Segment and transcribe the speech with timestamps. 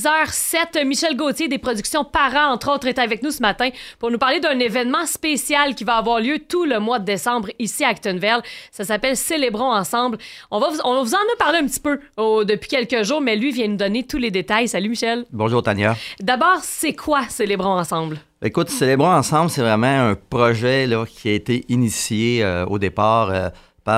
[0.00, 3.68] 10h07, Michel Gauthier des productions Parents, entre autres, est avec nous ce matin
[3.98, 7.48] pour nous parler d'un événement spécial qui va avoir lieu tout le mois de décembre
[7.58, 8.40] ici à Actonville.
[8.70, 10.16] Ça s'appelle Célébrons ensemble.
[10.50, 13.20] On, va vous, on vous en a parlé un petit peu oh, depuis quelques jours,
[13.20, 14.68] mais lui vient nous donner tous les détails.
[14.68, 15.26] Salut Michel.
[15.32, 15.94] Bonjour Tania.
[16.18, 18.18] D'abord, c'est quoi Célébrons ensemble?
[18.42, 23.28] Écoute, Célébrons ensemble, c'est vraiment un projet là, qui a été initié euh, au départ.
[23.30, 23.50] euh,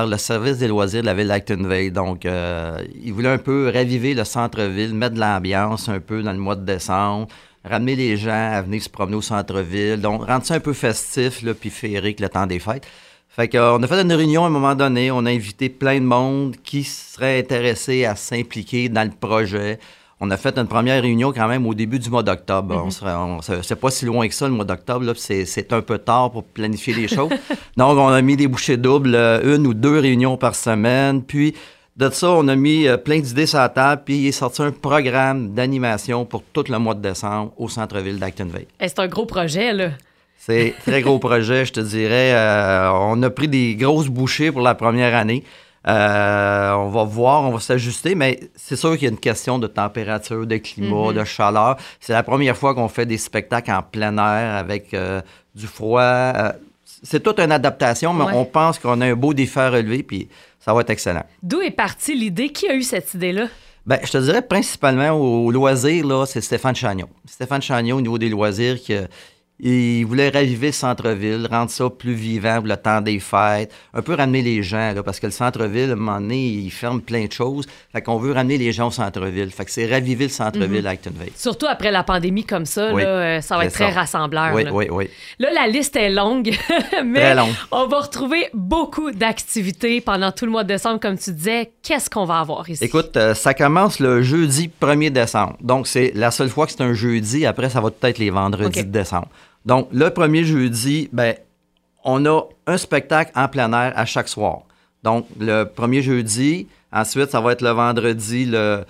[0.06, 1.92] le service des loisirs de la ville d'Actonville.
[1.92, 6.32] Donc, euh, ils voulaient un peu raviver le centre-ville, mettre de l'ambiance un peu dans
[6.32, 7.28] le mois de décembre,
[7.64, 11.42] ramener les gens à venir se promener au centre-ville, donc rendre ça un peu festif,
[11.42, 12.86] là, puis féerique le temps des fêtes.
[13.28, 16.04] Fait qu'on a fait une réunion à un moment donné, on a invité plein de
[16.04, 19.78] monde qui serait intéressé à s'impliquer dans le projet.
[20.24, 22.86] On a fait une première réunion quand même au début du mois d'octobre.
[22.92, 25.12] Serait- C'est pas si loin que ça, le mois d'octobre.
[25.16, 27.28] c'est un peu tard pour planifier les choses.
[27.76, 31.24] Donc, on a mis des bouchées doubles, euh, une ou deux réunions par semaine.
[31.24, 31.54] Puis,
[31.96, 34.02] de ça, on a mis euh, plein d'idées sur la table.
[34.04, 38.20] Puis, il est sorti un programme d'animation pour tout le mois de décembre au centre-ville
[38.20, 38.66] d'Actonville.
[38.80, 39.88] Eh, c'est un gros projet, là.
[40.38, 42.32] C'est un très gros projet, je te dirais.
[42.32, 45.42] Euh, on a pris des grosses bouchées pour la première année.
[45.88, 49.58] Euh, on va voir, on va s'ajuster, mais c'est sûr qu'il y a une question
[49.58, 51.76] de température, de climat, de chaleur.
[52.00, 55.20] C'est la première fois qu'on fait des spectacles en plein air avec euh,
[55.54, 56.00] du froid.
[56.02, 56.52] Euh,
[57.02, 58.32] c'est toute une adaptation, mais Ouais.
[58.36, 60.28] on pense qu'on a un beau défi à relever, puis
[60.60, 61.24] ça va être excellent.
[61.42, 62.50] D'où est partie l'idée?
[62.50, 63.46] Qui a eu cette idée-là?
[63.84, 67.08] Ben, je te dirais principalement au, au loisir, là, c'est Stéphane Chagnon.
[67.26, 68.94] Stéphane Chagnon, au niveau des loisirs, qui,
[69.60, 74.02] il voulait raviver le centre-ville, rendre ça plus vivant pour le temps des fêtes, un
[74.02, 77.00] peu ramener les gens, là, parce que le centre-ville, à un moment donné, il ferme
[77.00, 77.66] plein de choses.
[77.92, 79.50] Fait qu'on veut ramener les gens au centre-ville.
[79.52, 81.30] Fait que c'est raviver le centre-ville à Actonville.
[81.36, 84.00] Surtout après la pandémie comme ça, Oui, là, euh, ça va être très ça.
[84.00, 84.52] rassembleur.
[84.52, 84.72] Oui, là.
[84.72, 85.08] oui, oui.
[85.38, 86.50] Là, la liste est longue,
[87.04, 87.52] mais Très longue.
[87.70, 91.70] on va retrouver beaucoup d'activités pendant tout le mois de décembre, comme tu disais.
[91.82, 92.82] Qu'est-ce qu'on va avoir ici?
[92.82, 95.56] Écoute, euh, ça commence le jeudi 1er décembre.
[95.60, 97.46] Donc, c'est la seule fois que c'est un jeudi.
[97.46, 99.28] Après, ça va peut-être les vendredis de décembre.
[99.64, 101.34] Donc, le premier jeudi, ben,
[102.04, 104.62] on a un spectacle en plein air à chaque soir.
[105.02, 108.84] Donc, le premier jeudi, ensuite, ça va être le vendredi, le,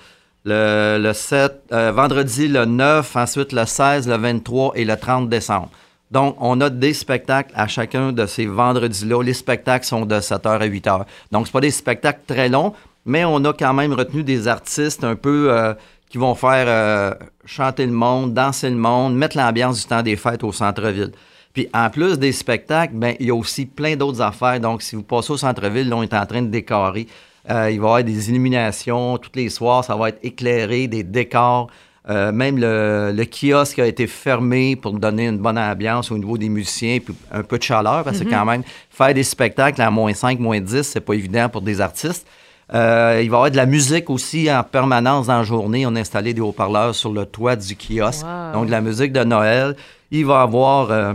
[0.44, 5.28] le, le 7, euh, vendredi le 9, ensuite le 16, le 23 et le 30
[5.28, 5.70] décembre.
[6.10, 9.22] Donc, on a des spectacles à chacun de ces vendredis-là.
[9.22, 11.04] Les spectacles sont de 7h à 8h.
[11.30, 12.74] Donc, c'est pas des spectacles très longs,
[13.06, 15.72] mais on a quand même retenu des artistes un peu euh,
[16.12, 17.14] qui vont faire euh,
[17.46, 21.10] chanter le monde, danser le monde, mettre l'ambiance du temps des fêtes au centre-ville.
[21.54, 24.60] Puis en plus des spectacles, ben, il y a aussi plein d'autres affaires.
[24.60, 27.06] Donc, si vous passez au centre-ville, là, on est en train de décorer.
[27.50, 31.02] Euh, il va y avoir des illuminations tous les soirs, ça va être éclairé, des
[31.02, 31.70] décors.
[32.10, 36.36] Euh, même le, le kiosque a été fermé pour donner une bonne ambiance au niveau
[36.36, 39.90] des musiciens, puis un peu de chaleur, parce que quand même, faire des spectacles à
[39.90, 42.26] moins 5, moins 10, c'est pas évident pour des artistes.
[42.74, 45.84] Euh, il va y avoir de la musique aussi en permanence dans la journée.
[45.86, 48.24] On a installé des haut-parleurs sur le toit du kiosque.
[48.24, 48.52] Wow.
[48.54, 49.76] Donc, de la musique de Noël.
[50.10, 51.12] Il va y avoir euh,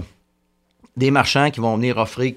[0.95, 2.33] des marchands qui vont venir offrir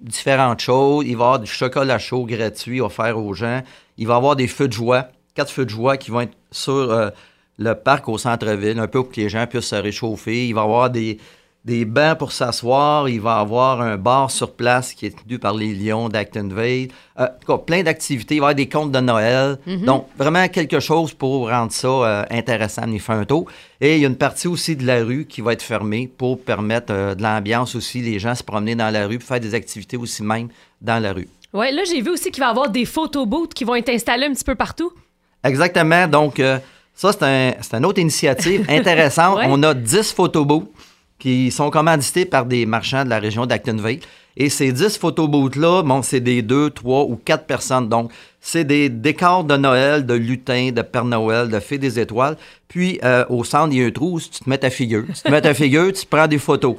[0.00, 1.04] différentes choses.
[1.06, 3.62] Il va y avoir du chocolat chaud gratuit offert aux gens.
[3.98, 6.36] Il va y avoir des feux de joie, quatre feux de joie qui vont être
[6.52, 7.10] sur euh,
[7.58, 10.46] le parc au centre-ville, un peu pour que les gens puissent se réchauffer.
[10.48, 11.18] Il va y avoir des,
[11.64, 13.08] des bancs pour s'asseoir.
[13.08, 16.90] Il va y avoir un bar sur place qui est tenu par les Lions d'Actonville.
[17.18, 17.26] Euh,
[17.66, 18.36] plein d'activités.
[18.36, 19.58] Il va y avoir des contes de Noël.
[19.84, 23.46] Donc, vraiment quelque chose pour rendre ça euh, intéressant un tour.
[23.80, 26.40] Et il y a une partie aussi de la rue qui va être fermée pour
[26.40, 29.96] permettre euh, de l'ambiance aussi, les gens se promener dans la rue, faire des activités
[29.96, 30.48] aussi même
[30.80, 31.28] dans la rue.
[31.52, 34.26] Ouais, là, j'ai vu aussi qu'il va y avoir des photobooths qui vont être installés
[34.26, 34.92] un petit peu partout.
[35.42, 36.06] Exactement.
[36.06, 36.58] Donc, euh,
[36.94, 39.38] ça, c'est un, une autre initiative intéressante.
[39.38, 39.46] Ouais.
[39.48, 40.68] On a 10 photobooths
[41.20, 44.00] qui sont commandités par des marchands de la région d'Actonville.
[44.36, 47.88] Et ces 10 photobooths-là, bon, c'est des 2, 3 ou 4 personnes.
[47.88, 48.10] Donc,
[48.40, 52.36] c'est des décors de Noël, de lutin, de Père Noël, de Fée des Étoiles.
[52.66, 55.04] Puis, euh, au centre, il y a un trou où tu te mets ta figure.
[55.14, 56.76] Tu te mets ta figure, tu prends des photos.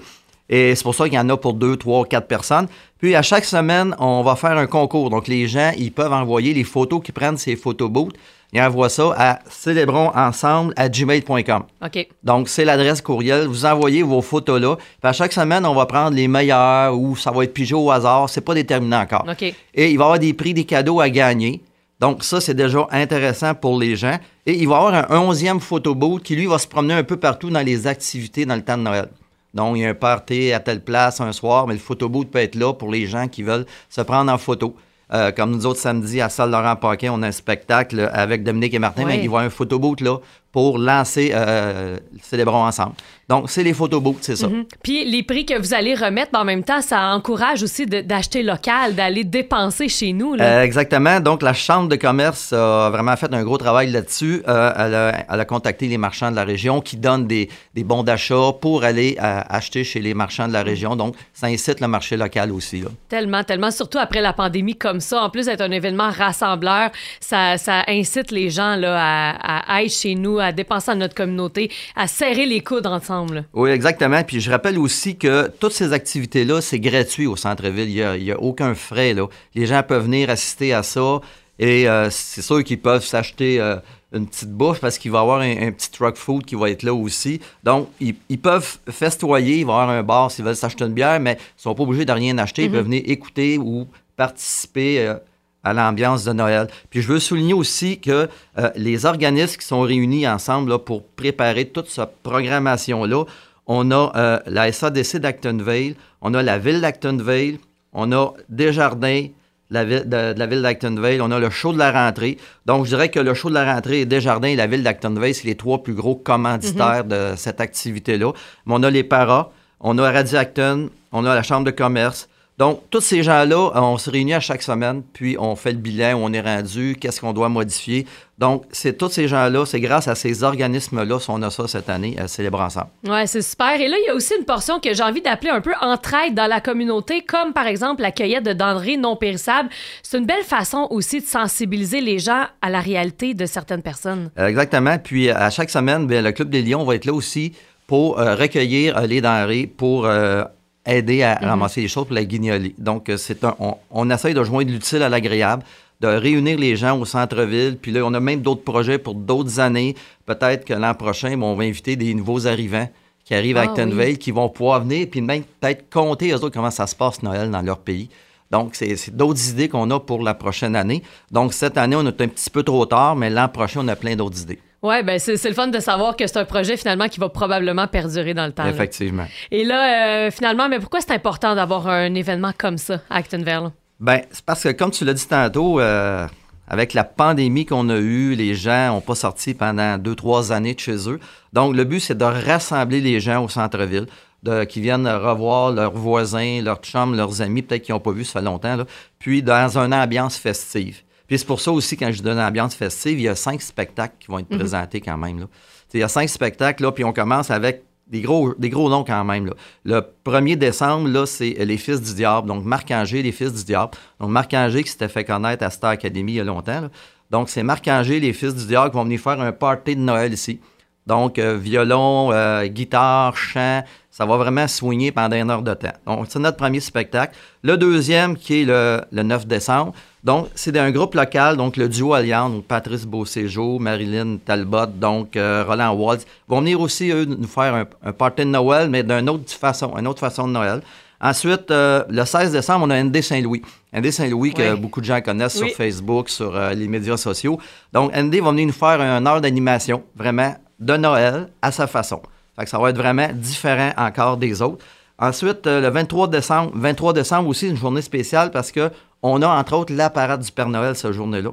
[0.50, 2.68] Et c'est pour ça qu'il y en a pour deux, trois, quatre personnes.
[3.00, 5.10] Puis à chaque semaine, on va faire un concours.
[5.10, 8.16] Donc les gens, ils peuvent envoyer les photos qu'ils prennent ces photobooths.
[8.54, 11.64] Ils envoient ça à célébronsensemble à gmail.com.
[11.86, 12.08] OK.
[12.24, 13.48] Donc, c'est l'adresse courriel.
[13.48, 14.76] Vous envoyez vos photos là.
[14.76, 17.90] Puis à chaque semaine, on va prendre les meilleurs ou ça va être pigé au
[17.92, 18.30] hasard.
[18.30, 19.26] C'est pas déterminé encore.
[19.30, 19.42] OK.
[19.42, 21.62] Et il va y avoir des prix, des cadeaux à gagner.
[22.02, 24.18] Donc, ça, c'est déjà intéressant pour les gens.
[24.46, 27.16] Et il va y avoir un onzième photobooth qui, lui, va se promener un peu
[27.16, 29.08] partout dans les activités dans le temps de Noël.
[29.54, 32.40] Donc, il y a un party à telle place un soir, mais le photobooth peut
[32.40, 34.76] être là pour les gens qui veulent se prendre en photo.
[35.14, 38.74] Euh, comme nous autres, samedi, à Salle Laurent Paquin, on a un spectacle avec Dominique
[38.74, 40.18] et Martin, mais il va y avoir un photobooth là
[40.52, 42.94] pour lancer euh, Célébrons ensemble.
[43.30, 44.48] Donc, c'est les photobooths, c'est ça.
[44.50, 44.66] Mhm.
[44.84, 48.44] Puis les prix que vous allez remettre, ben, en même temps, ça encourage aussi d'acheter
[48.44, 50.36] local, d'aller dépenser chez nous.
[50.36, 50.44] Là.
[50.44, 51.22] Euh, exactement.
[51.22, 54.44] Donc, la Chambre de commerce a vraiment fait un gros travail là-dessus.
[54.50, 57.86] Euh, elle, a, elle a contacté les marchands de la région qui donnent des, des
[57.86, 60.98] bons d'achat pour aller acheter chez les marchands de la région.
[60.98, 62.82] Donc, ça incite le marché local aussi.
[62.82, 62.90] là.
[63.08, 65.22] Tellement, tellement, surtout après la pandémie comme ça.
[65.24, 66.90] En plus d'être un événement rassembleur,
[67.22, 68.98] ça, ça incite les gens là,
[69.40, 73.46] à, à être chez nous, à dépenser à notre communauté, à serrer les coudes ensemble.
[73.54, 74.24] Oui, exactement.
[74.24, 77.90] Puis je rappelle aussi que toutes ces activités-là, c'est gratuit au centre-ville.
[77.90, 79.14] Il n'y a, aucun frais.
[79.14, 79.28] Là.
[79.56, 81.20] Les gens peuvent venir assister à ça.
[81.60, 83.76] Et euh, c'est sûr qu'ils peuvent s'acheter euh,
[84.14, 86.70] une petite bouffe parce qu'il va y avoir un, un petit truck food qui va
[86.70, 87.40] être là aussi.
[87.64, 89.60] Donc, ils, ils peuvent festoyer.
[89.60, 91.76] Il va y avoir un bar s'ils veulent s'acheter une bière, mais ils ne sont
[91.76, 92.64] pas obligés de rien acheter.
[92.64, 93.88] Ils peuvent venir écouter ou
[94.18, 95.16] participer euh,
[95.64, 96.68] à l'ambiance de Noël.
[96.90, 98.28] Puis je veux souligner aussi que
[98.58, 103.26] euh, les organismes qui sont réunis ensemble là, pour préparer toute cette programmation-là,
[103.68, 107.60] on a euh, la SADC d'Actonville, on a la ville d'Actonville,
[107.94, 109.28] on a Desjardins
[109.72, 112.38] la ville, de, de la ville d'Actonville, on a le show de la rentrée.
[112.66, 115.34] Donc, je dirais que le show de la rentrée et Desjardins et la ville d'Actonville,
[115.34, 118.34] c'est les trois plus gros commanditaires de cette activité-là.
[118.66, 122.28] Mais on a les paras, on a Radio Acton, on a la chambre de commerce.
[122.62, 126.14] Donc, tous ces gens-là, on se réunit à chaque semaine, puis on fait le bilan,
[126.14, 128.06] où on est rendu, qu'est-ce qu'on doit modifier.
[128.38, 131.90] Donc, c'est tous ces gens-là, c'est grâce à ces organismes-là si on a ça cette
[131.90, 132.90] année à célébrer ensemble.
[133.04, 133.82] Ouais, c'est super.
[133.82, 136.36] Et là, il y a aussi une portion que j'ai envie d'appeler un peu entraide
[136.36, 139.70] dans la communauté, comme par exemple la cueillette de denrées non périssables.
[140.04, 144.30] C'est une belle façon aussi de sensibiliser les gens à la réalité de certaines personnes.
[144.38, 145.00] Euh, Exactement.
[145.00, 147.54] Puis, à chaque semaine, bien, le Club des Lions va être là aussi
[147.88, 150.44] pour euh, recueillir euh, les denrées, pour euh,
[150.86, 152.74] aider à ramasser les choses pour la guignoler.
[152.78, 155.64] Donc, euh, c'est un, on, on essaye de joindre l'utile à l'agréable,
[156.00, 157.78] de réunir les gens au centre-ville.
[157.80, 159.96] Puis là, on a même d'autres projets pour d'autres années.
[160.26, 162.90] Peut-être que l'an prochain, on va inviter des nouveaux arrivants
[163.24, 166.50] qui arrivent à Ah, Actonville, qui vont pouvoir venir, puis même peut-être compter eux autres
[166.50, 168.10] comment ça se passe Noël dans leur pays.
[168.50, 171.04] Donc, c'est d'autres idées qu'on a pour la prochaine année.
[171.32, 173.96] Donc, cette année, on est un petit peu trop tard, mais l'an prochain, on a
[173.96, 174.60] plein d'autres idées.
[174.84, 177.30] Ouais, ben c'est c'est le fun de savoir que c'est un projet finalement qui va
[177.30, 178.64] probablement perdurer dans le temps.
[178.64, 178.72] là.
[178.72, 179.28] Effectivement.
[179.52, 183.72] Et là, euh, finalement, mais pourquoi c'est important d'avoir un événement comme ça à Actonville?
[184.00, 186.28] Ben, c'est parce que, comme tu l'as dit tantôt, euh,
[186.68, 190.74] avec la pandémie qu'on a eue, les gens n'ont pas sorti pendant deux, trois années
[190.74, 191.20] de chez eux.
[191.54, 194.08] Donc, le but, c'est de rassembler les gens au centre-ville,
[194.42, 198.24] de, qui viennent revoir leurs voisins, leurs chums, leurs amis, peut-être qu'ils n'ont pas vu
[198.24, 198.86] ça fait longtemps, là,
[199.20, 201.02] puis dans une ambiance festive.
[201.32, 203.62] Puis c'est pour ça aussi, quand je donne une ambiance festive, il y a cinq
[203.62, 205.40] spectacles qui vont être présentés quand même.
[205.40, 205.46] Là.
[205.94, 209.06] Il y a cinq spectacles, là, puis on commence avec des gros, des gros noms
[209.06, 209.46] quand même.
[209.46, 209.54] Là.
[209.86, 212.50] Le 1er décembre, là, c'est Les Fils du Diable.
[212.50, 213.94] Donc, Marc-Angé, Les Fils du Diable.
[214.20, 216.82] Donc, Marc-Angé qui s'était fait connaître à Star Academy il y a longtemps.
[216.82, 216.90] là.
[217.30, 220.34] Donc, c'est Marc-Angé, Les Fils du Diable qui vont venir faire un party de Noël
[220.34, 220.60] ici.
[221.08, 225.94] Donc, euh, violon, euh, guitare, chant, ça va vraiment soigner pendant une heure de temps.
[226.06, 227.34] Donc, c'est notre premier spectacle.
[227.64, 229.94] Le deuxième, qui est le, le 9 décembre,
[230.24, 235.36] donc, c'est d'un groupe local, donc le duo Alliance, donc Patrice Beauséjour, Marilyn Talbot, donc
[235.36, 239.02] euh, Roland Waltz, vont venir aussi, eux, nous faire un, un party de Noël, mais
[239.02, 240.82] d'une autre façon, une autre façon de Noël.
[241.20, 243.62] Ensuite, euh, le 16 décembre, on a ND Saint-Louis.
[243.96, 244.80] ND Saint-Louis, que Oui.
[244.80, 245.68] beaucoup de gens connaissent Oui.
[245.70, 247.60] sur Facebook, sur euh, les médias sociaux.
[247.94, 252.22] Donc, ND va venir nous faire une heure d'animation, vraiment, de Noël à sa façon.
[252.58, 254.84] Fait que ça va être vraiment différent encore des autres.
[255.18, 258.90] Ensuite, euh, le 23 décembre, 23 décembre aussi, une journée spéciale parce que
[259.22, 261.52] on a entre autres la parade du Père Noël cette journée-là.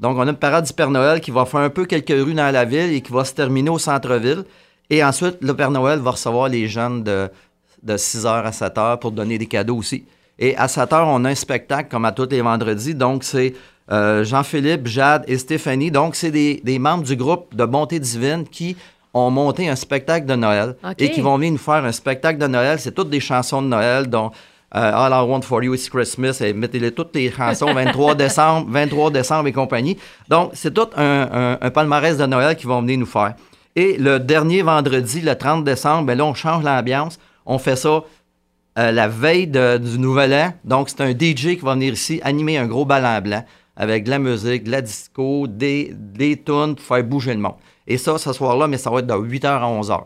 [0.00, 2.34] Donc, on a une parade du Père Noël qui va faire un peu quelques rues
[2.34, 4.44] dans la ville et qui va se terminer au centre-ville.
[4.90, 7.30] Et ensuite, le Père Noël va recevoir les jeunes de,
[7.84, 10.04] de 6h à 7h pour donner des cadeaux aussi.
[10.40, 12.96] Et à 7h, on a un spectacle comme à tous les vendredis.
[12.96, 13.54] Donc, c'est
[13.90, 15.90] euh, Jean-Philippe, Jade et Stéphanie.
[15.90, 18.76] Donc, c'est des, des membres du groupe de Bonté Divine qui
[19.12, 22.46] ont monté un spectacle de Noël et qui vont venir nous faire un spectacle de
[22.46, 22.78] Noël.
[22.80, 24.30] C'est toutes des chansons de Noël, dont
[24.74, 28.66] euh, All I Want For You Is Christmas, et mettez-les toutes les chansons 23 décembre,
[28.70, 29.96] 23 décembre et compagnie.
[30.28, 33.34] Donc, c'est tout un, un- un palmarès de Noël qu'ils vont venir nous faire.
[33.76, 37.18] Et le dernier vendredi, le 30 décembre, ben là, on change l'ambiance.
[37.46, 38.02] On fait ça
[38.78, 40.54] euh, la veille de- du Nouvel An.
[40.64, 43.44] Donc, c'est un DJ qui va venir ici animer un gros ballon blanc
[43.76, 47.56] avec de la musique, de la disco, des, des tunes pour faire bouger le monde.
[47.86, 50.04] Et ça, ce soir-là, mais ça va être de 8h à 11h.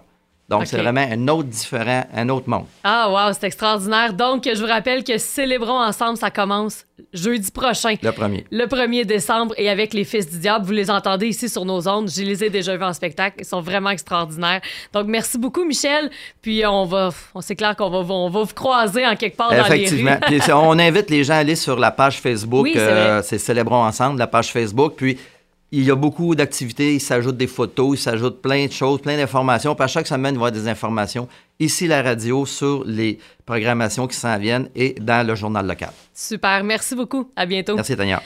[0.48, 2.64] Donc, c'est vraiment un autre différent, un autre monde.
[2.82, 4.14] Ah, wow, c'est extraordinaire.
[4.14, 7.94] Donc, je vous rappelle que Célébrons ensemble, ça commence jeudi prochain.
[8.02, 8.46] Le premier.
[8.50, 11.86] Le 1er décembre et avec les Fils du Diable, vous les entendez ici sur nos
[11.86, 12.08] ondes.
[12.10, 13.36] Je les ai déjà vus en spectacle.
[13.40, 14.62] Ils sont vraiment extraordinaires.
[14.94, 16.10] Donc, merci beaucoup, Michel.
[16.40, 19.50] Puis, on va, on c'est clair qu'on va, on va vous croiser en quelque part
[19.50, 20.12] dans Effectivement.
[20.12, 20.20] les rues.
[20.28, 22.64] Puis c'est- on invite les gens à aller sur la page Facebook.
[22.64, 24.94] Oui, c'est euh, c'est Célébrons ensemble, la page Facebook.
[24.96, 25.18] Puis
[25.70, 29.16] il y a beaucoup d'activités, il s'ajoute des photos, il s'ajoute plein de choses, plein
[29.16, 29.75] d'informations.
[29.75, 31.28] Puis à chaque semaine, il va y avoir des informations
[31.60, 35.90] ici la radio sur les programmations qui s'en viennent et dans le journal local.
[36.14, 36.64] Super.
[36.64, 37.30] Merci beaucoup.
[37.37, 37.75] À bientôt.
[37.75, 38.22] Merci, Tania.